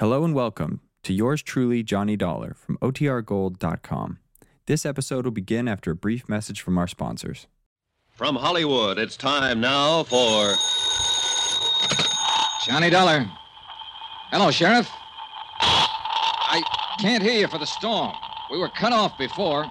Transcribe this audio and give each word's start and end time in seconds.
Hello 0.00 0.24
and 0.24 0.34
welcome 0.34 0.80
to 1.04 1.12
yours 1.12 1.40
truly, 1.40 1.84
Johnny 1.84 2.16
Dollar 2.16 2.54
from 2.54 2.76
OTRGold.com. 2.78 4.18
This 4.66 4.84
episode 4.84 5.24
will 5.24 5.30
begin 5.30 5.68
after 5.68 5.92
a 5.92 5.94
brief 5.94 6.28
message 6.28 6.60
from 6.60 6.76
our 6.78 6.88
sponsors. 6.88 7.46
From 8.10 8.34
Hollywood, 8.34 8.98
it's 8.98 9.16
time 9.16 9.60
now 9.60 10.02
for. 10.02 10.52
Johnny 12.66 12.90
Dollar. 12.90 13.24
Hello, 14.32 14.50
Sheriff. 14.50 14.90
I 15.60 16.60
can't 16.98 17.22
hear 17.22 17.38
you 17.38 17.46
for 17.46 17.58
the 17.58 17.64
storm. 17.64 18.16
We 18.50 18.58
were 18.58 18.70
cut 18.70 18.92
off 18.92 19.16
before. 19.16 19.70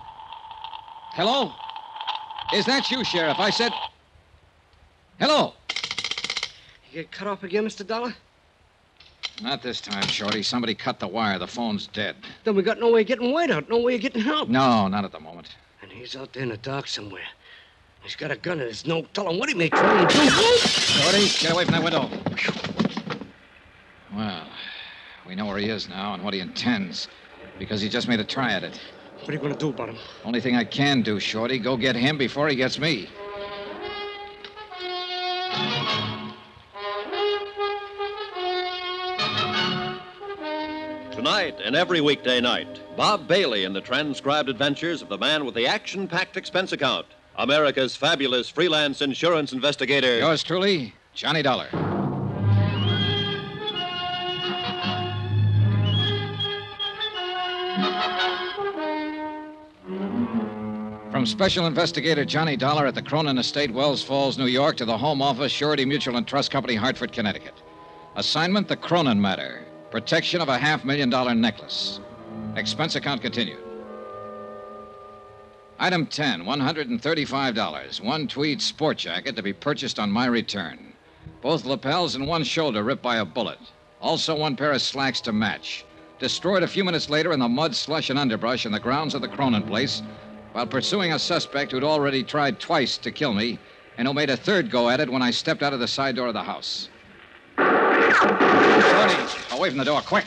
Hello? 1.15 1.51
Is 2.53 2.65
that 2.67 2.89
you, 2.89 3.03
Sheriff? 3.03 3.39
I 3.39 3.49
said. 3.49 3.73
Hello? 5.19 5.51
You 6.93 7.01
get 7.01 7.11
cut 7.11 7.27
off 7.27 7.43
again, 7.43 7.65
Mr. 7.65 7.85
Dollar? 7.85 8.15
Not 9.41 9.61
this 9.61 9.81
time, 9.81 10.05
Shorty. 10.07 10.43
Somebody 10.43 10.75
cut 10.75 10.99
the 10.99 11.07
wire. 11.07 11.39
The 11.39 11.47
phone's 11.47 11.87
dead. 11.87 12.15
Then 12.43 12.55
we 12.55 12.61
got 12.61 12.79
no 12.79 12.91
way 12.91 13.01
of 13.01 13.07
getting 13.07 13.31
White 13.31 13.49
out, 13.49 13.67
no 13.69 13.79
way 13.79 13.95
of 13.95 14.01
getting 14.01 14.21
help. 14.21 14.47
No, 14.49 14.87
not 14.87 15.03
at 15.05 15.11
the 15.11 15.19
moment. 15.19 15.49
And 15.81 15.91
he's 15.91 16.15
out 16.15 16.33
there 16.33 16.43
in 16.43 16.49
the 16.49 16.57
dark 16.57 16.87
somewhere. 16.87 17.27
He's 18.01 18.15
got 18.15 18.31
a 18.31 18.35
gun 18.35 18.53
and 18.53 18.61
there's 18.61 18.85
no 18.85 19.03
telling 19.13 19.39
what 19.39 19.49
he 19.49 19.55
may 19.55 19.69
try 19.69 20.01
and 20.01 20.09
do. 20.09 20.27
Shorty, 20.57 21.27
get 21.39 21.51
away 21.51 21.65
from 21.65 21.73
that 21.73 21.83
window. 21.83 22.09
Well, 24.13 24.45
we 25.27 25.35
know 25.35 25.45
where 25.45 25.57
he 25.57 25.69
is 25.69 25.89
now 25.89 26.13
and 26.13 26.23
what 26.23 26.33
he 26.33 26.39
intends. 26.39 27.07
Because 27.57 27.81
he 27.81 27.89
just 27.89 28.07
made 28.07 28.19
a 28.19 28.23
try 28.23 28.51
at 28.51 28.63
it. 28.63 28.79
What 29.19 29.29
are 29.29 29.33
you 29.33 29.39
going 29.39 29.53
to 29.53 29.59
do 29.59 29.69
about 29.69 29.89
him? 29.89 29.97
Only 30.25 30.41
thing 30.41 30.55
I 30.55 30.65
can 30.65 31.01
do, 31.01 31.19
Shorty, 31.19 31.59
go 31.59 31.77
get 31.77 31.95
him 31.95 32.17
before 32.17 32.49
he 32.49 32.55
gets 32.55 32.77
me. 32.77 33.07
Tonight 41.23 41.61
and 41.63 41.73
every 41.73 42.01
weekday 42.01 42.41
night, 42.41 42.81
Bob 42.97 43.29
Bailey 43.29 43.63
in 43.63 43.71
the 43.71 43.79
transcribed 43.79 44.49
adventures 44.49 45.01
of 45.01 45.07
the 45.07 45.17
man 45.17 45.45
with 45.45 45.55
the 45.55 45.65
action 45.65 46.05
packed 46.05 46.35
expense 46.35 46.73
account, 46.73 47.05
America's 47.37 47.95
fabulous 47.95 48.49
freelance 48.49 49.01
insurance 49.01 49.53
investigator. 49.53 50.17
Yours 50.17 50.43
truly, 50.43 50.93
Johnny 51.13 51.41
Dollar. 51.41 51.69
From 61.09 61.25
Special 61.25 61.65
Investigator 61.67 62.25
Johnny 62.25 62.57
Dollar 62.57 62.85
at 62.85 62.95
the 62.95 63.01
Cronin 63.01 63.37
Estate, 63.37 63.71
Wells 63.71 64.03
Falls, 64.03 64.37
New 64.37 64.47
York, 64.47 64.75
to 64.75 64.83
the 64.83 64.97
Home 64.97 65.21
Office, 65.21 65.53
Surety 65.53 65.85
Mutual 65.85 66.17
and 66.17 66.27
Trust 66.27 66.51
Company, 66.51 66.75
Hartford, 66.75 67.13
Connecticut. 67.13 67.53
Assignment 68.17 68.67
The 68.67 68.75
Cronin 68.75 69.21
Matter. 69.21 69.63
Protection 69.93 70.41
of 70.41 70.49
a 70.49 70.57
half 70.57 70.83
million 70.83 71.07
dollar 71.07 71.35
necklace. 71.35 71.99
Expense 72.55 72.95
account 72.95 73.21
continued. 73.21 73.59
Item 75.77 76.07
10, 76.07 76.45
$135. 76.45 78.01
One 78.01 78.27
tweed 78.27 78.59
sport 78.59 78.97
jacket 78.97 79.35
to 79.35 79.43
be 79.43 79.53
purchased 79.53 79.99
on 79.99 80.09
my 80.09 80.25
return. 80.25 80.93
Both 81.43 81.65
lapels 81.65 82.15
and 82.15 82.25
one 82.25 82.43
shoulder 82.43 82.81
ripped 82.81 83.03
by 83.03 83.17
a 83.17 83.25
bullet. 83.25 83.59
Also, 84.01 84.35
one 84.35 84.55
pair 84.55 84.71
of 84.71 84.81
slacks 84.81 85.21
to 85.21 85.31
match. 85.31 85.85
Destroyed 86.17 86.63
a 86.63 86.67
few 86.67 86.83
minutes 86.83 87.07
later 87.07 87.31
in 87.31 87.39
the 87.39 87.47
mud, 87.47 87.75
slush, 87.75 88.09
and 88.09 88.17
underbrush 88.17 88.65
in 88.65 88.71
the 88.71 88.79
grounds 88.79 89.13
of 89.13 89.21
the 89.21 89.27
Cronin 89.27 89.61
place 89.61 90.01
while 90.53 90.65
pursuing 90.65 91.13
a 91.13 91.19
suspect 91.19 91.71
who'd 91.71 91.83
already 91.83 92.23
tried 92.23 92.59
twice 92.59 92.97
to 92.97 93.11
kill 93.11 93.35
me 93.35 93.59
and 93.99 94.07
who 94.07 94.13
made 94.15 94.31
a 94.31 94.37
third 94.37 94.71
go 94.71 94.89
at 94.89 94.99
it 94.99 95.11
when 95.11 95.21
I 95.21 95.29
stepped 95.29 95.61
out 95.61 95.71
of 95.73 95.79
the 95.79 95.87
side 95.87 96.15
door 96.15 96.29
of 96.29 96.33
the 96.33 96.41
house. 96.41 96.89
Shorty, 98.63 99.55
away 99.55 99.69
from 99.69 99.77
the 99.77 99.85
door, 99.85 100.01
quick. 100.01 100.25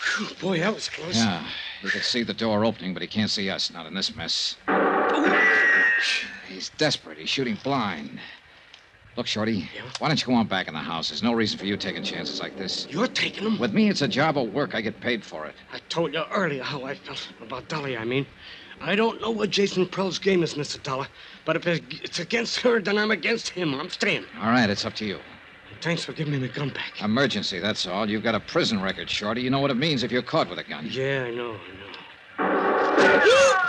Phew, 0.00 0.34
boy, 0.40 0.58
that 0.60 0.74
was 0.74 0.88
close. 0.88 1.16
Yeah, 1.16 1.44
he 1.82 1.88
could 1.88 2.02
see 2.02 2.22
the 2.22 2.34
door 2.34 2.64
opening, 2.64 2.92
but 2.92 3.02
he 3.02 3.08
can't 3.08 3.30
see 3.30 3.48
us, 3.50 3.70
not 3.70 3.86
in 3.86 3.94
this 3.94 4.14
mess. 4.14 4.56
Oh. 4.66 5.44
He's 6.48 6.70
desperate. 6.70 7.18
He's 7.18 7.28
shooting 7.28 7.56
blind. 7.62 8.18
Look, 9.18 9.26
Shorty, 9.26 9.68
Yeah? 9.74 9.82
why 9.98 10.06
don't 10.06 10.20
you 10.20 10.28
go 10.28 10.34
on 10.34 10.46
back 10.46 10.68
in 10.68 10.74
the 10.74 10.78
house? 10.78 11.08
There's 11.08 11.24
no 11.24 11.32
reason 11.32 11.58
for 11.58 11.66
you 11.66 11.76
taking 11.76 12.04
chances 12.04 12.38
like 12.40 12.56
this. 12.56 12.86
You're 12.88 13.08
taking 13.08 13.42
them? 13.42 13.58
With 13.58 13.72
me, 13.72 13.88
it's 13.88 14.00
a 14.00 14.06
job 14.06 14.38
of 14.38 14.54
work. 14.54 14.76
I 14.76 14.80
get 14.80 15.00
paid 15.00 15.24
for 15.24 15.44
it. 15.44 15.56
I 15.72 15.80
told 15.88 16.14
you 16.14 16.22
earlier 16.30 16.62
how 16.62 16.84
I 16.84 16.94
felt 16.94 17.26
about 17.42 17.66
Dolly, 17.66 17.96
I 17.96 18.04
mean. 18.04 18.26
I 18.80 18.94
don't 18.94 19.20
know 19.20 19.32
what 19.32 19.50
Jason 19.50 19.86
Prell's 19.86 20.20
game 20.20 20.44
is, 20.44 20.54
Mr. 20.54 20.80
Dollar, 20.80 21.08
but 21.44 21.56
if 21.56 21.66
it's 21.66 22.20
against 22.20 22.60
her, 22.60 22.80
then 22.80 22.96
I'm 22.96 23.10
against 23.10 23.48
him. 23.48 23.74
I'm 23.74 23.90
staying. 23.90 24.24
All 24.40 24.50
right, 24.50 24.70
it's 24.70 24.84
up 24.84 24.94
to 24.94 25.04
you. 25.04 25.18
Thanks 25.80 26.04
for 26.04 26.12
giving 26.12 26.34
me 26.34 26.38
the 26.38 26.46
gun 26.46 26.68
back. 26.68 27.02
Emergency, 27.02 27.58
that's 27.58 27.88
all. 27.88 28.08
You've 28.08 28.22
got 28.22 28.36
a 28.36 28.40
prison 28.40 28.80
record, 28.80 29.10
Shorty. 29.10 29.42
You 29.42 29.50
know 29.50 29.58
what 29.58 29.72
it 29.72 29.76
means 29.76 30.04
if 30.04 30.12
you're 30.12 30.22
caught 30.22 30.48
with 30.48 30.60
a 30.60 30.64
gun. 30.64 30.86
Yeah, 30.88 31.24
I 31.24 31.34
know, 31.34 31.56
I 32.38 32.38
know. 32.38 33.62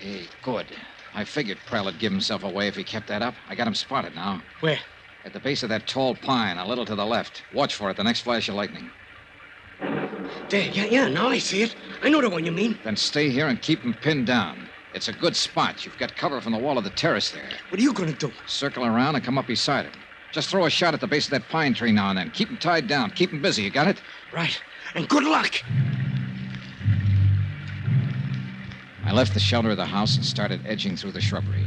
Hey, 0.00 0.22
good. 0.42 0.64
I 1.16 1.24
figured 1.24 1.56
Prell 1.66 1.86
would 1.86 1.98
give 1.98 2.12
himself 2.12 2.44
away 2.44 2.68
if 2.68 2.76
he 2.76 2.84
kept 2.84 3.08
that 3.08 3.22
up. 3.22 3.34
I 3.48 3.54
got 3.54 3.66
him 3.66 3.74
spotted 3.74 4.14
now. 4.14 4.42
Where? 4.60 4.78
At 5.24 5.32
the 5.32 5.40
base 5.40 5.62
of 5.62 5.70
that 5.70 5.86
tall 5.88 6.14
pine, 6.14 6.58
a 6.58 6.68
little 6.68 6.84
to 6.84 6.94
the 6.94 7.06
left. 7.06 7.42
Watch 7.54 7.74
for 7.74 7.90
it, 7.90 7.96
the 7.96 8.04
next 8.04 8.20
flash 8.20 8.50
of 8.50 8.54
lightning. 8.54 8.90
There, 10.50 10.68
yeah, 10.70 10.84
yeah, 10.84 11.08
now 11.08 11.28
I 11.28 11.38
see 11.38 11.62
it. 11.62 11.74
I 12.02 12.10
know 12.10 12.20
the 12.20 12.28
one 12.28 12.44
you 12.44 12.52
mean. 12.52 12.78
Then 12.84 12.96
stay 12.96 13.30
here 13.30 13.48
and 13.48 13.60
keep 13.60 13.80
him 13.80 13.94
pinned 13.94 14.26
down. 14.26 14.68
It's 14.92 15.08
a 15.08 15.12
good 15.12 15.34
spot. 15.34 15.86
You've 15.86 15.98
got 15.98 16.14
cover 16.16 16.40
from 16.42 16.52
the 16.52 16.58
wall 16.58 16.76
of 16.76 16.84
the 16.84 16.90
terrace 16.90 17.30
there. 17.30 17.48
What 17.70 17.80
are 17.80 17.82
you 17.82 17.94
going 17.94 18.14
to 18.14 18.28
do? 18.28 18.32
Circle 18.46 18.84
around 18.84 19.14
and 19.14 19.24
come 19.24 19.38
up 19.38 19.46
beside 19.46 19.86
him. 19.86 19.92
Just 20.32 20.50
throw 20.50 20.66
a 20.66 20.70
shot 20.70 20.92
at 20.92 21.00
the 21.00 21.06
base 21.06 21.24
of 21.24 21.30
that 21.30 21.48
pine 21.48 21.72
tree 21.72 21.92
now 21.92 22.10
and 22.10 22.18
then. 22.18 22.30
Keep 22.30 22.50
him 22.50 22.56
tied 22.58 22.88
down. 22.88 23.10
Keep 23.10 23.30
him 23.32 23.40
busy. 23.40 23.62
You 23.62 23.70
got 23.70 23.88
it? 23.88 24.02
Right. 24.34 24.60
And 24.94 25.08
good 25.08 25.24
luck. 25.24 25.62
I 29.06 29.12
left 29.12 29.34
the 29.34 29.40
shelter 29.40 29.70
of 29.70 29.76
the 29.76 29.86
house 29.86 30.16
and 30.16 30.26
started 30.26 30.66
edging 30.66 30.96
through 30.96 31.12
the 31.12 31.20
shrubbery. 31.20 31.64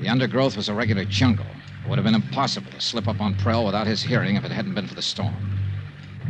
The 0.00 0.08
undergrowth 0.10 0.54
was 0.54 0.68
a 0.68 0.74
regular 0.74 1.06
jungle. 1.06 1.46
It 1.82 1.88
would 1.88 1.96
have 1.96 2.04
been 2.04 2.14
impossible 2.14 2.70
to 2.72 2.80
slip 2.80 3.08
up 3.08 3.22
on 3.22 3.34
Prell 3.36 3.64
without 3.64 3.86
his 3.86 4.02
hearing 4.02 4.36
if 4.36 4.44
it 4.44 4.52
hadn't 4.52 4.74
been 4.74 4.86
for 4.86 4.94
the 4.94 5.00
storm. 5.00 5.58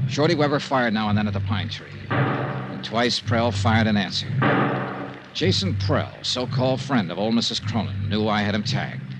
Shorty 0.09 0.37
Weber 0.37 0.60
fired 0.60 0.94
now 0.94 1.09
and 1.09 1.19
then 1.19 1.27
at 1.27 1.33
the 1.33 1.41
pine 1.41 1.69
tree. 1.69 1.91
And 2.09 2.84
twice 2.84 3.19
Prell 3.19 3.50
fired 3.50 3.88
an 3.88 3.97
answer. 3.97 4.28
Jason 5.34 5.75
Prell, 5.75 6.12
so 6.22 6.47
called 6.47 6.81
friend 6.81 7.10
of 7.10 7.19
old 7.19 7.34
Mrs. 7.34 7.60
Cronin, 7.60 8.09
knew 8.09 8.28
I 8.28 8.43
had 8.43 8.54
him 8.54 8.62
tagged. 8.62 9.16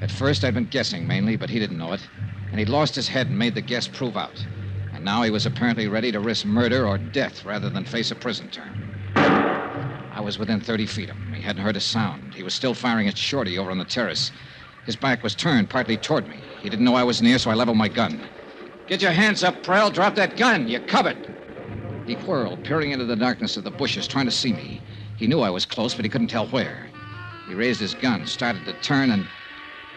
At 0.00 0.10
first, 0.10 0.42
I'd 0.42 0.54
been 0.54 0.64
guessing 0.64 1.06
mainly, 1.06 1.36
but 1.36 1.50
he 1.50 1.60
didn't 1.60 1.78
know 1.78 1.92
it. 1.92 2.04
And 2.50 2.58
he'd 2.58 2.68
lost 2.68 2.96
his 2.96 3.06
head 3.06 3.28
and 3.28 3.38
made 3.38 3.54
the 3.54 3.60
guess 3.60 3.86
prove 3.86 4.16
out. 4.16 4.44
And 4.92 5.04
now 5.04 5.22
he 5.22 5.30
was 5.30 5.46
apparently 5.46 5.86
ready 5.86 6.10
to 6.10 6.18
risk 6.18 6.44
murder 6.44 6.84
or 6.84 6.98
death 6.98 7.44
rather 7.44 7.70
than 7.70 7.84
face 7.84 8.10
a 8.10 8.16
prison 8.16 8.48
term. 8.48 8.81
Was 10.22 10.38
within 10.38 10.60
30 10.60 10.86
feet 10.86 11.10
of 11.10 11.16
him. 11.16 11.32
He 11.34 11.42
hadn't 11.42 11.62
heard 11.62 11.76
a 11.76 11.80
sound. 11.80 12.32
He 12.34 12.44
was 12.44 12.54
still 12.54 12.74
firing 12.74 13.08
at 13.08 13.18
Shorty 13.18 13.58
over 13.58 13.72
on 13.72 13.78
the 13.78 13.84
terrace. 13.84 14.30
His 14.86 14.94
back 14.94 15.22
was 15.24 15.34
turned 15.34 15.68
partly 15.68 15.96
toward 15.96 16.28
me. 16.28 16.36
He 16.62 16.70
didn't 16.70 16.84
know 16.84 16.94
I 16.94 17.02
was 17.02 17.20
near, 17.20 17.38
so 17.40 17.50
I 17.50 17.54
leveled 17.54 17.76
my 17.76 17.88
gun. 17.88 18.22
Get 18.86 19.02
your 19.02 19.10
hands 19.10 19.42
up, 19.42 19.64
Prell. 19.64 19.90
Drop 19.90 20.14
that 20.14 20.36
gun. 20.36 20.68
You're 20.68 20.80
covered. 20.80 21.16
He 22.06 22.14
whirled, 22.14 22.62
peering 22.62 22.92
into 22.92 23.04
the 23.04 23.16
darkness 23.16 23.56
of 23.56 23.64
the 23.64 23.70
bushes, 23.72 24.06
trying 24.06 24.26
to 24.26 24.30
see 24.30 24.52
me. 24.52 24.80
He 25.16 25.26
knew 25.26 25.40
I 25.40 25.50
was 25.50 25.66
close, 25.66 25.92
but 25.92 26.04
he 26.04 26.08
couldn't 26.08 26.28
tell 26.28 26.46
where. 26.46 26.88
He 27.48 27.54
raised 27.54 27.80
his 27.80 27.94
gun, 27.94 28.24
started 28.26 28.64
to 28.66 28.74
turn, 28.74 29.10
and 29.10 29.26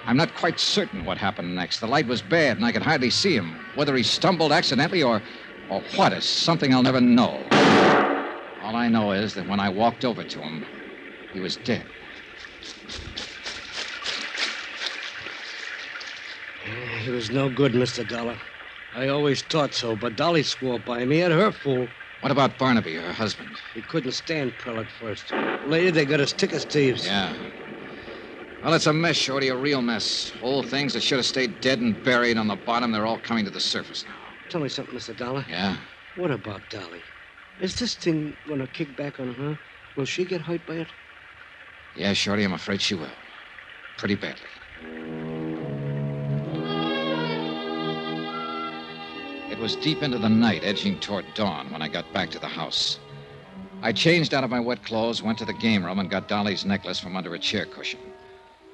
I'm 0.07 0.17
not 0.17 0.33
quite 0.35 0.59
certain 0.59 1.05
what 1.05 1.19
happened 1.19 1.55
next. 1.55 1.79
The 1.79 1.87
light 1.87 2.07
was 2.07 2.21
bad, 2.23 2.57
and 2.57 2.65
I 2.65 2.71
could 2.71 2.81
hardly 2.81 3.11
see 3.11 3.35
him. 3.35 3.55
Whether 3.75 3.95
he 3.95 4.03
stumbled 4.03 4.51
accidentally 4.51 5.03
or, 5.03 5.21
or 5.69 5.81
what 5.95 6.13
is 6.13 6.25
something 6.25 6.73
I'll 6.73 6.83
never 6.83 7.01
know. 7.01 7.54
All 8.65 8.75
I 8.75 8.87
know 8.87 9.11
is 9.11 9.35
that 9.35 9.45
when 9.45 9.59
I 9.59 9.69
walked 9.69 10.03
over 10.03 10.23
to 10.23 10.39
him, 10.39 10.65
he 11.31 11.39
was 11.39 11.55
dead. 11.55 11.85
Yeah, 16.65 16.97
he 16.97 17.11
was 17.11 17.29
no 17.29 17.47
good, 17.47 17.73
Mr. 17.73 18.07
Dollar. 18.07 18.39
I 18.95 19.07
always 19.09 19.43
thought 19.43 19.75
so, 19.75 19.95
but 19.95 20.15
Dolly 20.15 20.41
swore 20.41 20.79
by 20.79 21.01
him. 21.01 21.11
and 21.11 21.31
her 21.31 21.51
fool. 21.51 21.89
What 22.21 22.31
about 22.31 22.57
Barnaby, 22.57 22.95
her 22.95 23.13
husband? 23.13 23.61
He 23.75 23.83
couldn't 23.83 24.13
stand 24.13 24.55
at 24.65 24.91
first. 24.93 25.31
Later, 25.67 25.91
they 25.91 26.05
got 26.05 26.19
as 26.19 26.33
thick 26.33 26.51
as 26.51 26.65
thieves. 26.65 27.05
Yeah. 27.05 27.35
Well, 28.63 28.73
it's 28.73 28.87
a 28.87 28.93
mess, 28.93 29.15
Shorty, 29.15 29.49
a 29.49 29.55
real 29.55 29.83
mess. 29.83 30.33
Old 30.41 30.71
things 30.71 30.93
that 30.93 31.03
should 31.03 31.19
have 31.19 31.27
stayed 31.27 31.61
dead 31.61 31.81
and 31.81 32.03
buried 32.03 32.39
on 32.39 32.47
the 32.47 32.55
bottom, 32.55 32.91
they're 32.91 33.05
all 33.05 33.19
coming 33.19 33.45
to 33.45 33.51
the 33.51 33.59
surface 33.59 34.05
now. 34.07 34.15
Tell 34.49 34.59
me 34.59 34.69
something, 34.69 34.95
Mr. 34.95 35.15
Dollar. 35.15 35.45
Yeah? 35.47 35.77
What 36.15 36.31
about 36.31 36.67
Dolly? 36.69 37.03
Is 37.59 37.75
this 37.79 37.95
thing 37.95 38.35
going 38.47 38.59
to 38.59 38.67
kick 38.67 38.95
back 38.97 39.19
on 39.19 39.33
her? 39.33 39.57
Will 39.95 40.05
she 40.05 40.25
get 40.25 40.41
hurt 40.41 40.65
by 40.65 40.75
it? 40.75 40.87
Yeah, 41.95 42.13
Shorty, 42.13 42.43
I'm 42.43 42.53
afraid 42.53 42.81
she 42.81 42.95
will. 42.95 43.09
Pretty 43.97 44.15
badly. 44.15 44.49
It 49.49 49.57
was 49.57 49.77
deep 49.77 50.03
into 50.03 50.17
the 50.17 50.27
night, 50.27 50.63
edging 50.65 50.99
toward 50.99 51.25
dawn, 51.33 51.71
when 51.71 51.81
I 51.81 51.87
got 51.87 52.11
back 52.13 52.29
to 52.31 52.39
the 52.39 52.47
house. 52.47 52.99
I 53.81 53.93
changed 53.93 54.33
out 54.33 54.43
of 54.43 54.49
my 54.49 54.59
wet 54.59 54.83
clothes, 54.83 55.21
went 55.23 55.37
to 55.37 55.45
the 55.45 55.53
game 55.53 55.85
room, 55.85 55.99
and 55.99 56.09
got 56.09 56.27
Dolly's 56.27 56.65
necklace 56.65 56.99
from 56.99 57.15
under 57.15 57.33
a 57.35 57.39
chair 57.39 57.65
cushion. 57.65 57.99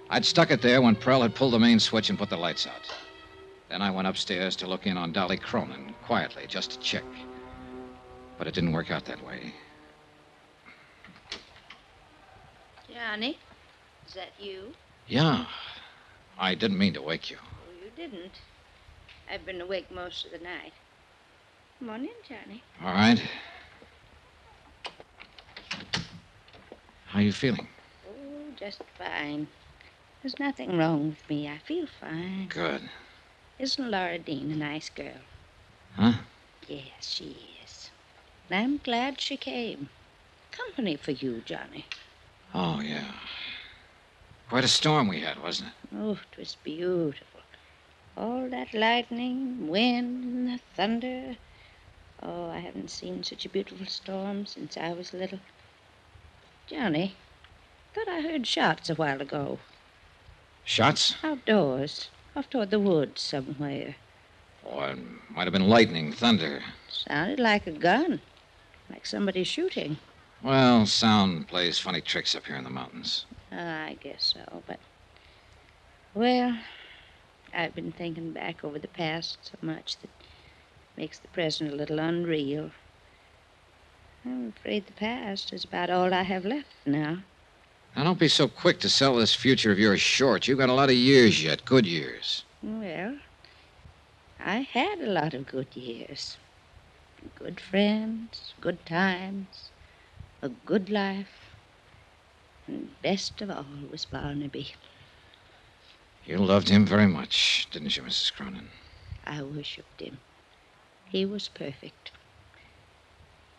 I'd 0.09 0.25
stuck 0.25 0.49
it 0.49 0.61
there 0.61 0.81
when 0.81 0.95
Prell 0.95 1.21
had 1.21 1.35
pulled 1.35 1.53
the 1.53 1.59
main 1.59 1.79
switch 1.79 2.09
and 2.09 2.17
put 2.17 2.29
the 2.29 2.37
lights 2.37 2.65
out. 2.65 2.91
Then 3.69 3.83
I 3.83 3.91
went 3.91 4.07
upstairs 4.07 4.55
to 4.57 4.67
look 4.67 4.87
in 4.87 4.97
on 4.97 5.11
Dolly 5.11 5.37
Cronin, 5.37 5.93
quietly, 6.01 6.45
just 6.47 6.71
to 6.71 6.79
check. 6.79 7.03
But 8.41 8.47
it 8.47 8.55
didn't 8.55 8.71
work 8.71 8.89
out 8.89 9.05
that 9.05 9.23
way. 9.23 9.53
Johnny, 12.91 13.37
is 14.07 14.15
that 14.15 14.31
you? 14.39 14.73
Yeah. 15.07 15.45
I 16.39 16.55
didn't 16.55 16.79
mean 16.79 16.95
to 16.95 17.03
wake 17.03 17.29
you. 17.29 17.37
Oh, 17.39 17.71
you 17.85 17.91
didn't. 17.95 18.41
I've 19.31 19.45
been 19.45 19.61
awake 19.61 19.91
most 19.91 20.25
of 20.25 20.31
the 20.31 20.39
night. 20.39 20.73
Come 21.77 21.91
on 21.91 22.01
in, 22.01 22.09
Johnny. 22.27 22.63
All 22.83 22.95
right. 22.95 23.21
How 27.09 27.19
are 27.19 27.21
you 27.21 27.33
feeling? 27.33 27.67
Oh, 28.09 28.53
just 28.55 28.81
fine. 28.97 29.49
There's 30.23 30.39
nothing 30.39 30.79
wrong 30.79 31.09
with 31.09 31.29
me. 31.29 31.47
I 31.47 31.59
feel 31.59 31.85
fine. 31.85 32.47
Good. 32.47 32.89
Isn't 33.59 33.91
Laura 33.91 34.17
Dean 34.17 34.49
a 34.49 34.55
nice 34.55 34.89
girl? 34.89 35.21
Huh? 35.95 36.13
Yes, 36.67 36.81
she 37.01 37.25
is. 37.25 37.60
And 38.51 38.59
I'm 38.59 38.81
glad 38.83 39.21
she 39.21 39.37
came. 39.37 39.87
Company 40.51 40.97
for 40.97 41.11
you, 41.11 41.41
Johnny. 41.45 41.85
Oh, 42.53 42.81
yeah. 42.81 43.13
Quite 44.49 44.65
a 44.65 44.67
storm 44.67 45.07
we 45.07 45.21
had, 45.21 45.41
wasn't 45.41 45.69
it? 45.69 45.95
Oh, 45.97 46.17
it 46.29 46.37
was 46.37 46.57
beautiful. 46.61 47.39
All 48.17 48.49
that 48.49 48.73
lightning, 48.73 49.69
wind, 49.69 50.25
and 50.25 50.47
the 50.49 50.59
thunder. 50.75 51.37
Oh, 52.21 52.49
I 52.49 52.59
haven't 52.59 52.91
seen 52.91 53.23
such 53.23 53.45
a 53.45 53.49
beautiful 53.49 53.85
storm 53.85 54.45
since 54.45 54.75
I 54.75 54.91
was 54.91 55.13
little. 55.13 55.39
Johnny, 56.67 57.15
thought 57.95 58.09
I 58.09 58.19
heard 58.19 58.45
shots 58.45 58.89
a 58.89 58.95
while 58.95 59.21
ago. 59.21 59.59
Shots? 60.65 61.15
Outdoors, 61.23 62.09
off 62.35 62.49
toward 62.49 62.71
the 62.71 62.81
woods 62.81 63.21
somewhere. 63.21 63.95
Oh, 64.69 64.81
it 64.81 64.97
might 65.29 65.45
have 65.45 65.53
been 65.53 65.69
lightning, 65.69 66.11
thunder. 66.11 66.61
Sounded 66.89 67.39
like 67.39 67.65
a 67.65 67.71
gun, 67.71 68.19
like 68.91 69.05
somebody 69.05 69.43
shooting. 69.43 69.97
Well, 70.43 70.85
sound 70.85 71.47
plays 71.47 71.79
funny 71.79 72.01
tricks 72.01 72.35
up 72.35 72.45
here 72.45 72.55
in 72.55 72.63
the 72.63 72.69
mountains. 72.69 73.25
Uh, 73.51 73.55
I 73.55 73.97
guess 74.01 74.33
so, 74.35 74.63
but. 74.67 74.79
Well, 76.13 76.57
I've 77.53 77.75
been 77.75 77.91
thinking 77.91 78.31
back 78.31 78.63
over 78.63 78.79
the 78.79 78.87
past 78.87 79.37
so 79.43 79.57
much 79.61 79.97
that 79.99 80.09
makes 80.97 81.19
the 81.19 81.27
present 81.29 81.71
a 81.71 81.75
little 81.75 81.99
unreal. 81.99 82.71
I'm 84.25 84.53
afraid 84.57 84.87
the 84.87 84.93
past 84.93 85.53
is 85.53 85.63
about 85.63 85.89
all 85.89 86.13
I 86.13 86.23
have 86.23 86.45
left 86.45 86.67
now. 86.85 87.19
Now, 87.95 88.03
don't 88.03 88.19
be 88.19 88.27
so 88.27 88.47
quick 88.47 88.79
to 88.81 88.89
sell 88.89 89.15
this 89.15 89.35
future 89.35 89.71
of 89.71 89.79
yours 89.79 89.99
short. 89.99 90.47
You've 90.47 90.59
got 90.59 90.69
a 90.69 90.73
lot 90.73 90.89
of 90.89 90.95
years 90.95 91.43
yet, 91.43 91.65
good 91.65 91.85
years. 91.85 92.45
Well, 92.63 93.17
I 94.39 94.61
had 94.61 94.99
a 94.99 95.07
lot 95.07 95.33
of 95.33 95.47
good 95.47 95.75
years. 95.75 96.37
Good 97.37 97.59
friends, 97.59 98.53
good 98.61 98.85
times, 98.85 99.69
a 100.41 100.49
good 100.49 100.89
life. 100.89 101.55
And 102.67 102.89
best 103.01 103.41
of 103.41 103.49
all 103.49 103.65
was 103.91 104.05
Barnaby. 104.05 104.73
You 106.25 106.37
loved 106.37 106.69
him 106.69 106.85
very 106.85 107.07
much, 107.07 107.67
didn't 107.71 107.97
you, 107.97 108.03
Mrs. 108.03 108.33
Cronin? 108.33 108.69
I 109.25 109.41
worshipped 109.41 110.01
him. 110.01 110.19
He 111.09 111.25
was 111.25 111.47
perfect. 111.49 112.11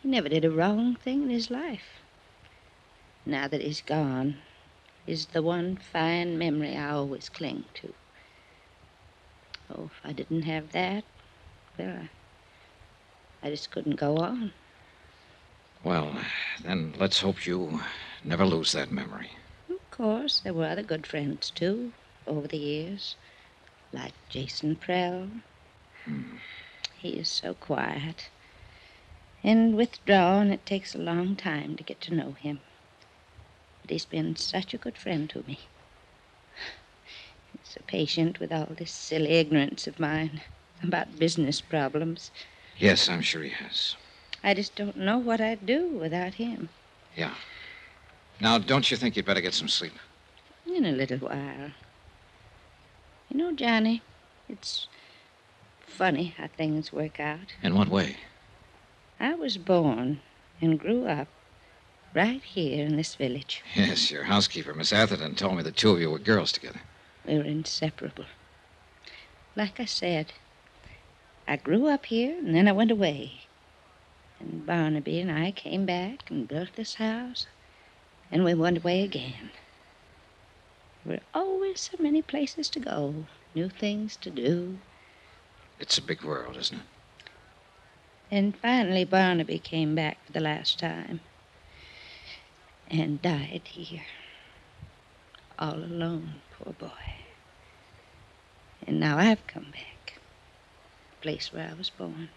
He 0.01 0.09
never 0.09 0.29
did 0.29 0.43
a 0.43 0.49
wrong 0.51 0.95
thing 0.95 1.23
in 1.23 1.29
his 1.29 1.51
life. 1.51 2.01
Now 3.25 3.47
that 3.47 3.61
he's 3.61 3.81
gone, 3.81 4.37
is 5.07 5.27
the 5.27 5.41
one 5.41 5.77
fine 5.77 6.37
memory 6.37 6.75
I 6.75 6.91
always 6.91 7.29
cling 7.29 7.65
to. 7.75 7.93
Oh, 9.69 9.85
if 9.85 10.01
I 10.03 10.13
didn't 10.13 10.43
have 10.43 10.71
that, 10.71 11.03
well, 11.77 11.97
I, 12.03 12.09
I 13.43 13.49
just 13.49 13.71
couldn't 13.71 13.97
go 13.97 14.17
on. 14.17 14.53
Well, 15.83 16.15
then 16.63 16.93
let's 16.97 17.19
hope 17.19 17.45
you 17.45 17.81
never 18.23 18.45
lose 18.45 18.71
that 18.71 18.91
memory. 18.91 19.31
Of 19.69 19.91
course, 19.91 20.39
there 20.39 20.53
were 20.53 20.67
other 20.67 20.83
good 20.83 21.05
friends, 21.05 21.49
too, 21.49 21.91
over 22.25 22.47
the 22.47 22.57
years, 22.57 23.15
like 23.91 24.13
Jason 24.29 24.77
Prell. 24.77 25.27
Hmm. 26.05 26.37
He 26.97 27.09
is 27.09 27.27
so 27.27 27.53
quiet 27.53 28.29
and 29.43 29.75
withdrawn, 29.75 30.51
it 30.51 30.65
takes 30.65 30.95
a 30.95 30.99
long 30.99 31.35
time 31.35 31.75
to 31.75 31.83
get 31.83 31.99
to 32.01 32.13
know 32.13 32.31
him. 32.31 32.61
But 33.81 33.91
he's 33.91 34.05
been 34.05 34.37
such 34.37 34.73
a 34.73 34.77
good 34.77 34.97
friend 34.97 35.29
to 35.31 35.43
me. 35.45 35.59
He's 37.51 37.73
so 37.73 37.81
patient 37.85 38.39
with 38.39 38.53
all 38.53 38.69
this 38.77 38.91
silly 38.91 39.31
ignorance 39.31 39.85
of 39.85 39.99
mine 39.99 40.41
about 40.81 41.19
business 41.19 41.59
problems. 41.59 42.31
Yes, 42.77 43.09
I'm 43.09 43.21
sure 43.21 43.43
he 43.43 43.49
has. 43.49 43.95
I 44.43 44.53
just 44.53 44.75
don't 44.75 44.97
know 44.97 45.17
what 45.17 45.39
I'd 45.39 45.65
do 45.65 45.87
without 45.87 46.35
him. 46.35 46.69
Yeah. 47.15 47.33
Now, 48.41 48.57
don't 48.57 48.89
you 48.91 48.97
think 48.97 49.15
you'd 49.15 49.25
better 49.25 49.41
get 49.41 49.53
some 49.53 49.67
sleep? 49.69 49.93
In 50.65 50.85
a 50.85 50.91
little 50.91 51.19
while. 51.19 51.71
You 53.29 53.37
know, 53.37 53.51
Johnny, 53.53 54.01
it's 54.49 54.87
funny 55.85 56.33
how 56.37 56.47
things 56.47 56.91
work 56.91 57.19
out. 57.19 57.53
In 57.61 57.75
what 57.75 57.87
way? 57.87 58.17
I 59.19 59.35
was 59.35 59.57
born 59.57 60.21
and 60.59 60.79
grew 60.79 61.05
up 61.05 61.27
right 62.13 62.43
here 62.43 62.85
in 62.85 62.97
this 62.97 63.15
village. 63.15 63.63
Yes, 63.75 64.11
your 64.11 64.23
housekeeper, 64.23 64.73
Miss 64.73 64.91
Atherton, 64.93 65.35
told 65.35 65.57
me 65.57 65.63
the 65.63 65.71
two 65.71 65.91
of 65.91 66.01
you 66.01 66.09
were 66.11 66.19
girls 66.19 66.51
together. 66.51 66.81
We 67.25 67.37
were 67.37 67.43
inseparable. 67.43 68.25
Like 69.55 69.79
I 69.79 69.85
said, 69.85 70.33
I 71.47 71.57
grew 71.57 71.87
up 71.87 72.05
here 72.05 72.37
and 72.37 72.55
then 72.55 72.67
I 72.67 72.71
went 72.71 72.91
away. 72.91 73.41
And 74.39 74.65
Barnaby 74.65 75.19
and 75.19 75.31
I 75.31 75.51
came 75.51 75.85
back 75.85 76.29
and 76.29 76.47
built 76.47 76.75
this 76.75 76.95
house, 76.95 77.47
and 78.31 78.43
we 78.43 78.53
went 78.53 78.79
away 78.79 79.03
again. 79.03 79.51
There 81.05 81.17
were 81.17 81.39
always 81.39 81.79
so 81.79 81.97
many 82.01 82.21
places 82.21 82.69
to 82.69 82.79
go, 82.79 83.25
new 83.55 83.69
things 83.69 84.17
to 84.17 84.29
do. 84.29 84.79
It's 85.79 85.97
a 85.97 86.01
big 86.01 86.23
world, 86.23 86.57
isn't 86.57 86.79
it? 86.79 86.85
And 88.31 88.57
finally, 88.57 89.05
Barnaby 89.05 89.59
came 89.59 89.95
back 89.95 90.17
for 90.25 90.31
the 90.31 90.39
last 90.39 90.79
time 90.79 91.19
and 92.89 93.21
died 93.21 93.61
here. 93.65 94.05
All 95.59 95.75
alone, 95.75 96.41
poor 96.57 96.73
boy. 96.73 97.13
And 98.87 98.99
now 98.99 99.17
I've 99.17 99.45
come 99.47 99.67
back, 99.71 100.02
place 101.23 101.53
where 101.53 101.69
I 101.71 101.73
was 101.73 101.89
born. 101.89 102.29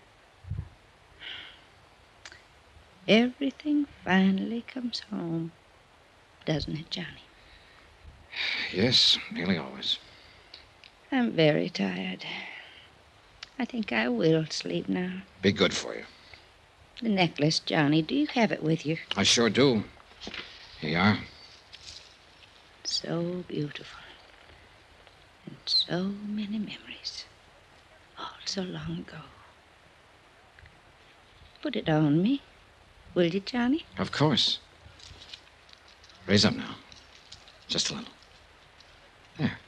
Everything 3.08 3.86
finally 4.04 4.62
comes 4.62 5.00
home, 5.10 5.52
doesn't 6.44 6.76
it, 6.76 6.88
Johnny? 6.90 7.26
Yes, 8.72 9.18
nearly 9.32 9.58
always. 9.58 9.98
I'm 11.10 11.32
very 11.32 11.68
tired. 11.68 12.24
I 13.58 13.64
think 13.64 13.92
I 13.92 14.08
will 14.08 14.46
sleep 14.50 14.88
now. 14.88 15.22
Be 15.42 15.50
good 15.50 15.74
for 15.74 15.94
you. 15.94 16.04
The 17.02 17.08
necklace, 17.08 17.58
Johnny, 17.58 18.02
do 18.02 18.14
you 18.14 18.28
have 18.34 18.52
it 18.52 18.62
with 18.62 18.86
you? 18.86 18.98
I 19.16 19.24
sure 19.24 19.50
do. 19.50 19.82
Here 20.80 20.90
you 20.90 20.98
are. 20.98 21.18
So 22.84 23.44
beautiful. 23.48 24.00
And 25.46 25.56
so 25.66 26.14
many 26.24 26.58
memories. 26.58 27.26
So 28.56 28.62
long 28.62 29.04
ago. 29.06 29.18
Put 31.60 31.76
it 31.76 31.90
on 31.90 32.22
me. 32.22 32.40
Will 33.14 33.26
you, 33.26 33.40
Johnny? 33.40 33.84
Of 33.98 34.12
course. 34.12 34.60
Raise 36.26 36.46
up 36.46 36.54
now. 36.54 36.76
Just 37.68 37.90
a 37.90 37.96
little. 37.96 38.08
There. 39.36 39.58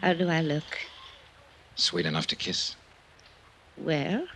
How 0.00 0.14
do 0.14 0.30
I 0.30 0.40
look? 0.40 0.78
Sweet 1.74 2.06
enough 2.06 2.26
to 2.28 2.34
kiss. 2.34 2.76
Well, 3.76 4.26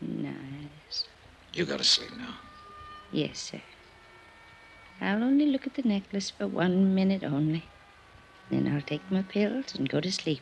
nice. 0.00 1.08
You 1.52 1.66
go 1.66 1.76
to 1.76 1.84
sleep 1.84 2.16
now. 2.16 2.36
Yes, 3.12 3.38
sir. 3.38 3.60
I'll 4.98 5.22
only 5.22 5.44
look 5.44 5.66
at 5.66 5.74
the 5.74 5.82
necklace 5.82 6.30
for 6.30 6.46
one 6.46 6.94
minute 6.94 7.22
only. 7.22 7.64
Then 8.48 8.66
I'll 8.66 8.80
take 8.80 9.02
my 9.10 9.20
pills 9.20 9.74
and 9.74 9.90
go 9.90 10.00
to 10.00 10.10
sleep. 10.10 10.40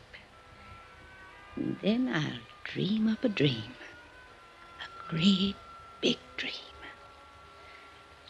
And 1.55 1.77
then 1.81 2.09
I'll 2.13 2.39
dream 2.63 3.07
up 3.07 3.23
a 3.23 3.29
dream. 3.29 3.75
A 4.81 5.09
great 5.09 5.55
big 6.01 6.17
dream. 6.37 6.53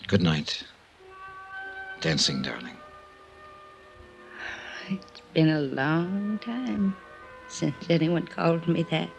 Good 0.08 0.22
night. 0.22 0.64
Dancing, 2.02 2.42
darling. 2.42 2.78
It's 4.90 5.22
been 5.34 5.50
a 5.50 5.62
long 5.62 6.40
time 6.44 6.96
since 7.48 7.76
anyone 7.90 8.28
called 8.28 8.68
me 8.68 8.84
that. 8.92 9.10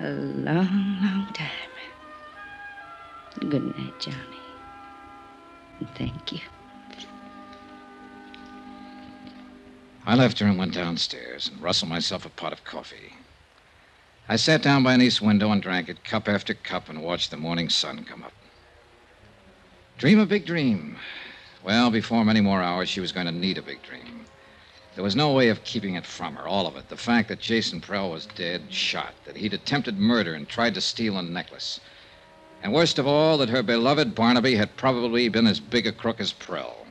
A 0.00 0.08
long, 0.10 0.98
long 1.02 1.28
time. 1.34 1.50
Good 3.40 3.76
night, 3.76 3.98
Johnny. 3.98 4.16
And 5.80 5.88
thank 5.96 6.32
you. 6.32 6.40
I 10.04 10.14
left 10.14 10.38
her 10.40 10.46
and 10.46 10.58
went 10.58 10.74
downstairs 10.74 11.48
and 11.48 11.62
rustled 11.62 11.88
myself 11.88 12.26
a 12.26 12.28
pot 12.28 12.52
of 12.52 12.64
coffee. 12.64 13.14
I 14.28 14.36
sat 14.36 14.62
down 14.62 14.82
by 14.82 14.94
an 14.94 15.02
east 15.02 15.22
window 15.22 15.50
and 15.52 15.62
drank 15.62 15.88
it 15.88 16.04
cup 16.04 16.28
after 16.28 16.54
cup 16.54 16.88
and 16.88 17.02
watched 17.02 17.30
the 17.30 17.36
morning 17.36 17.68
sun 17.68 18.04
come 18.04 18.22
up. 18.22 18.32
Dream 19.98 20.18
a 20.18 20.26
big 20.26 20.44
dream. 20.44 20.96
Well, 21.62 21.90
before 21.90 22.24
many 22.24 22.40
more 22.40 22.62
hours, 22.62 22.88
she 22.88 23.00
was 23.00 23.12
going 23.12 23.26
to 23.26 23.32
need 23.32 23.58
a 23.58 23.62
big 23.62 23.82
dream. 23.82 24.26
There 24.94 25.04
was 25.04 25.16
no 25.16 25.32
way 25.32 25.48
of 25.48 25.64
keeping 25.64 25.94
it 25.94 26.04
from 26.04 26.34
her, 26.36 26.46
all 26.46 26.66
of 26.66 26.76
it. 26.76 26.88
The 26.88 26.96
fact 26.96 27.28
that 27.28 27.40
Jason 27.40 27.80
Prell 27.80 28.10
was 28.10 28.26
dead, 28.26 28.72
shot, 28.72 29.14
that 29.24 29.36
he'd 29.36 29.54
attempted 29.54 29.98
murder 29.98 30.34
and 30.34 30.48
tried 30.48 30.74
to 30.74 30.80
steal 30.80 31.16
a 31.16 31.22
necklace. 31.22 31.80
And 32.62 32.72
worst 32.72 32.98
of 32.98 33.06
all, 33.06 33.38
that 33.38 33.48
her 33.48 33.62
beloved 33.62 34.14
Barnaby 34.14 34.56
had 34.56 34.76
probably 34.76 35.28
been 35.28 35.46
as 35.46 35.60
big 35.60 35.86
a 35.86 35.92
crook 35.92 36.20
as 36.20 36.32
Prell. 36.32 36.86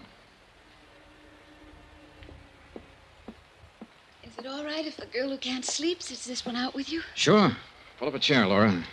Is 4.23 4.37
it 4.37 4.47
all 4.47 4.63
right 4.81 4.87
if 4.87 4.99
a 4.99 5.05
girl 5.05 5.29
who 5.29 5.37
can't 5.37 5.65
sleep 5.65 6.01
sits 6.01 6.25
this 6.25 6.45
one 6.45 6.55
out 6.55 6.73
with 6.73 6.91
you? 6.91 7.01
Sure. 7.13 7.55
Pull 7.99 8.07
up 8.07 8.15
a 8.15 8.19
chair, 8.19 8.47
Laura. 8.47 8.83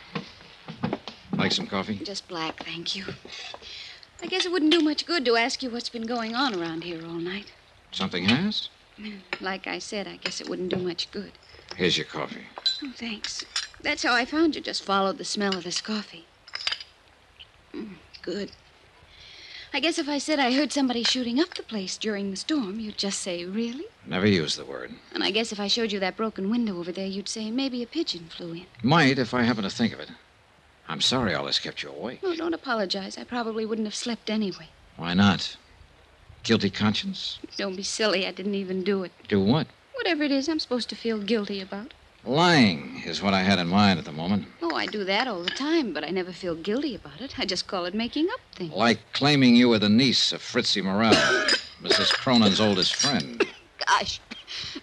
Like 1.33 1.52
some 1.52 1.66
coffee? 1.66 1.97
Just 1.97 2.28
black, 2.28 2.62
thank 2.64 2.95
you. 2.95 3.04
I 4.21 4.26
guess 4.26 4.45
it 4.45 4.52
wouldn't 4.52 4.73
do 4.73 4.80
much 4.80 5.07
good 5.07 5.25
to 5.25 5.37
ask 5.37 5.62
you 5.62 5.71
what's 5.71 5.88
been 5.88 6.07
going 6.07 6.35
on 6.35 6.54
around 6.54 6.85
here 6.85 7.00
all 7.07 7.14
night. 7.14 7.52
Something 7.90 8.25
has? 8.25 8.68
Like 9.40 9.66
I 9.66 9.78
said, 9.78 10.07
I 10.07 10.16
guess 10.16 10.40
it 10.40 10.49
wouldn't 10.49 10.75
do 10.75 10.78
much 10.78 11.11
good. 11.11 11.33
Here's 11.76 11.97
your 11.97 12.07
coffee. 12.07 12.45
Oh, 12.83 12.92
thanks. 12.95 13.45
That's 13.80 14.02
how 14.02 14.12
I 14.12 14.25
found 14.25 14.57
you. 14.57 14.61
Just 14.61 14.83
followed 14.83 15.16
the 15.16 15.25
smell 15.25 15.57
of 15.57 15.64
this 15.64 15.80
coffee. 15.80 16.26
Mm, 17.73 17.95
good. 18.21 18.50
I 19.72 19.80
guess 19.80 19.98
if 19.98 20.08
I 20.08 20.18
said 20.18 20.38
I 20.38 20.52
heard 20.52 20.72
somebody 20.72 21.02
shooting 21.02 21.38
up 21.38 21.54
the 21.54 21.62
place 21.62 21.98
during 21.98 22.30
the 22.30 22.37
storm, 22.37 22.80
you'd 22.80 22.96
just 22.96 23.20
say, 23.20 23.44
really? 23.44 23.84
Never 24.06 24.26
use 24.26 24.56
the 24.56 24.64
word. 24.64 24.92
And 25.12 25.22
I 25.22 25.30
guess 25.30 25.52
if 25.52 25.60
I 25.60 25.68
showed 25.68 25.92
you 25.92 26.00
that 26.00 26.16
broken 26.16 26.48
window 26.50 26.78
over 26.78 26.90
there, 26.90 27.06
you'd 27.06 27.28
say 27.28 27.50
maybe 27.50 27.82
a 27.82 27.87
pigeon 27.87 28.28
flew 28.30 28.52
in. 28.52 28.66
Might 28.82 29.18
if 29.18 29.34
I 29.34 29.42
happen 29.42 29.64
to 29.64 29.70
think 29.70 29.92
of 29.92 30.00
it. 30.00 30.10
I'm 30.88 31.02
sorry 31.02 31.34
all 31.34 31.44
this 31.44 31.58
kept 31.58 31.82
you 31.82 31.90
awake. 31.90 32.22
No, 32.22 32.34
don't 32.34 32.54
apologize. 32.54 33.18
I 33.18 33.25
probably 33.25 33.66
wouldn't 33.66 33.87
have 33.87 33.94
slept 33.94 34.30
anyway. 34.30 34.68
Why 34.96 35.12
not? 35.12 35.56
Guilty 36.44 36.70
conscience? 36.70 37.38
Don't 37.58 37.76
be 37.76 37.82
silly. 37.82 38.26
I 38.26 38.32
didn't 38.32 38.54
even 38.54 38.82
do 38.82 39.02
it. 39.02 39.12
Do 39.28 39.40
what? 39.40 39.66
Whatever 39.94 40.22
it 40.22 40.32
is 40.32 40.48
I'm 40.48 40.60
supposed 40.60 40.88
to 40.88 40.96
feel 40.96 41.18
guilty 41.18 41.60
about. 41.60 41.92
Lying 42.28 43.02
is 43.06 43.23
what 43.23 43.32
I 43.32 43.42
had 43.42 43.58
in 43.58 43.68
mind 43.68 43.99
at 43.99 44.04
the 44.04 44.12
moment. 44.12 44.47
Oh, 44.61 44.75
I 44.75 44.85
do 44.85 45.02
that 45.04 45.26
all 45.26 45.42
the 45.42 45.49
time, 45.50 45.94
but 45.94 46.04
I 46.04 46.11
never 46.11 46.30
feel 46.30 46.54
guilty 46.54 46.94
about 46.94 47.23
it. 47.23 47.38
I 47.38 47.47
just 47.47 47.66
call 47.66 47.87
it 47.87 47.94
making 47.94 48.28
up 48.30 48.40
things. 48.54 48.75
Like 48.75 48.99
claiming 49.14 49.56
you 49.56 49.70
were 49.70 49.78
the 49.78 49.88
niece 49.88 50.30
of 50.32 50.42
Fritzy 50.42 50.82
Morel, 50.82 51.12
Mrs. 51.82 52.12
Cronin's 52.12 52.61
oldest 52.61 52.97
friend. 52.97 53.47
Gosh, 53.87 54.20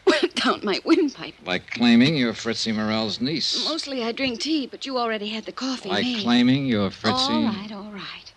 went 0.08 0.34
down 0.36 0.62
my 0.64 0.80
windpipe. 0.84 1.36
Like 1.46 1.70
claiming 1.70 2.18
you're 2.18 2.34
Fritzy 2.34 2.72
Morel's 2.72 3.22
niece. 3.22 3.64
Mostly 3.66 4.04
I 4.04 4.12
drink 4.12 4.40
tea, 4.40 4.66
but 4.66 4.88
you 4.88 4.98
already 4.98 5.28
had 5.30 5.46
the 5.46 5.52
coffee 5.52 5.90
Like 5.90 6.04
made. 6.04 6.24
claiming 6.24 6.66
you're 6.66 6.90
Fritzy. 6.90 7.32
All 7.32 7.44
right, 7.44 7.72
all 7.72 7.92
right. 7.92 8.34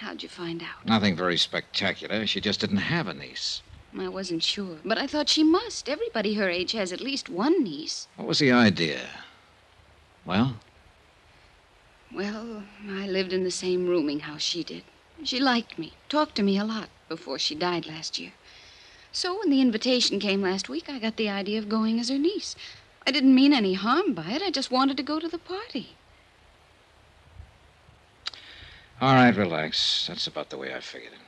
How'd 0.00 0.22
you 0.22 0.28
find 0.28 0.62
out? 0.62 0.84
Nothing 0.84 1.16
very 1.16 1.38
spectacular. 1.38 2.26
She 2.26 2.42
just 2.42 2.60
didn't 2.60 2.76
have 2.76 3.08
a 3.08 3.14
niece. 3.14 3.62
I 3.98 4.08
wasn't 4.08 4.42
sure, 4.42 4.78
but 4.84 4.98
I 4.98 5.06
thought 5.06 5.28
she 5.28 5.44
must. 5.44 5.88
Everybody 5.88 6.34
her 6.34 6.48
age 6.50 6.72
has 6.72 6.92
at 6.92 7.00
least 7.00 7.28
one 7.28 7.62
niece. 7.62 8.08
What 8.16 8.26
was 8.26 8.40
the 8.40 8.50
idea? 8.50 9.00
Well, 10.24 10.56
Well, 12.12 12.64
I 12.88 13.06
lived 13.06 13.32
in 13.32 13.44
the 13.44 13.50
same 13.50 13.86
rooming 13.86 14.20
house 14.20 14.42
she 14.42 14.64
did. 14.64 14.84
She 15.22 15.38
liked 15.38 15.78
me, 15.78 15.92
talked 16.08 16.34
to 16.36 16.42
me 16.42 16.58
a 16.58 16.64
lot 16.64 16.88
before 17.08 17.38
she 17.38 17.54
died 17.54 17.86
last 17.86 18.18
year. 18.18 18.32
So 19.12 19.38
when 19.38 19.50
the 19.50 19.60
invitation 19.60 20.18
came 20.18 20.42
last 20.42 20.68
week, 20.68 20.88
I 20.88 20.98
got 20.98 21.16
the 21.16 21.28
idea 21.28 21.58
of 21.58 21.68
going 21.68 22.00
as 22.00 22.08
her 22.08 22.18
niece. 22.18 22.56
I 23.06 23.12
didn't 23.12 23.34
mean 23.34 23.52
any 23.52 23.74
harm 23.74 24.12
by 24.14 24.30
it. 24.30 24.42
I 24.42 24.50
just 24.50 24.70
wanted 24.70 24.96
to 24.96 25.02
go 25.02 25.20
to 25.20 25.28
the 25.28 25.38
party. 25.38 25.96
all 29.00 29.14
right, 29.14 29.36
relax. 29.36 30.06
That's 30.08 30.26
about 30.26 30.50
the 30.50 30.58
way 30.58 30.74
I 30.74 30.80
figured 30.80 31.12
it. 31.12 31.18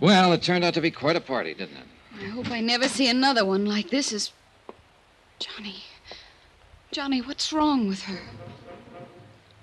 Well, 0.00 0.32
it 0.32 0.42
turned 0.42 0.64
out 0.64 0.74
to 0.74 0.80
be 0.80 0.90
quite 0.90 1.16
a 1.16 1.20
party, 1.20 1.54
didn't 1.54 1.76
it? 1.76 2.24
I 2.24 2.28
hope 2.28 2.50
I 2.50 2.60
never 2.60 2.88
see 2.88 3.08
another 3.08 3.44
one 3.44 3.66
like 3.66 3.90
this 3.90 4.12
as. 4.12 4.32
Johnny. 5.38 5.82
Johnny, 6.90 7.20
what's 7.20 7.52
wrong 7.52 7.88
with 7.88 8.02
her? 8.02 8.20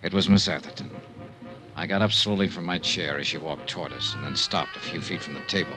It 0.03 0.13
was 0.13 0.29
Miss 0.29 0.47
Atherton. 0.47 0.91
I 1.75 1.87
got 1.87 2.01
up 2.01 2.11
slowly 2.11 2.47
from 2.47 2.65
my 2.65 2.77
chair 2.77 3.17
as 3.17 3.27
she 3.27 3.37
walked 3.37 3.69
toward 3.69 3.91
us 3.91 4.13
and 4.13 4.23
then 4.23 4.35
stopped 4.35 4.77
a 4.77 4.79
few 4.79 5.01
feet 5.01 5.21
from 5.21 5.33
the 5.33 5.41
table. 5.41 5.75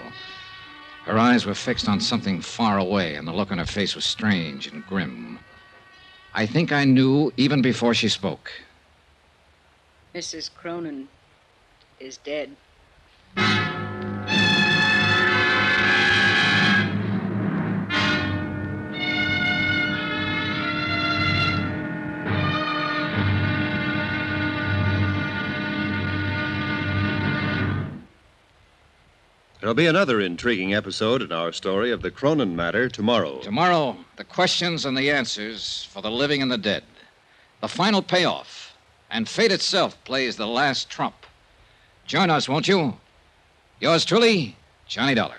Her 1.04 1.18
eyes 1.18 1.46
were 1.46 1.54
fixed 1.54 1.88
on 1.88 2.00
something 2.00 2.40
far 2.40 2.78
away, 2.78 3.14
and 3.14 3.26
the 3.26 3.32
look 3.32 3.50
on 3.50 3.58
her 3.58 3.64
face 3.64 3.94
was 3.94 4.04
strange 4.04 4.66
and 4.66 4.86
grim. 4.86 5.38
I 6.34 6.46
think 6.46 6.70
I 6.70 6.84
knew 6.84 7.32
even 7.36 7.62
before 7.62 7.94
she 7.94 8.08
spoke. 8.08 8.52
Mrs. 10.14 10.50
Cronin 10.54 11.08
is 11.98 12.18
dead. 12.18 12.54
There'll 29.60 29.74
be 29.74 29.86
another 29.86 30.20
intriguing 30.20 30.72
episode 30.72 31.20
in 31.20 31.32
our 31.32 31.50
story 31.50 31.90
of 31.90 32.00
the 32.00 32.12
Cronin 32.12 32.54
matter 32.54 32.88
tomorrow. 32.88 33.40
Tomorrow, 33.40 33.96
the 34.14 34.22
questions 34.22 34.84
and 34.84 34.96
the 34.96 35.10
answers 35.10 35.88
for 35.90 36.00
the 36.00 36.10
living 36.10 36.42
and 36.42 36.50
the 36.50 36.58
dead. 36.58 36.84
The 37.60 37.66
final 37.66 38.00
payoff. 38.00 38.76
And 39.10 39.28
fate 39.28 39.50
itself 39.50 40.02
plays 40.04 40.36
the 40.36 40.46
last 40.46 40.88
trump. 40.88 41.26
Join 42.06 42.30
us, 42.30 42.48
won't 42.48 42.68
you? 42.68 42.96
Yours 43.80 44.04
truly, 44.04 44.54
Johnny 44.86 45.14
Dollar. 45.14 45.38